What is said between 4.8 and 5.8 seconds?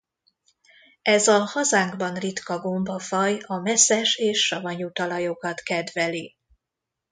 talajokat